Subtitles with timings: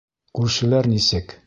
[0.39, 1.39] Күршеләр нисек?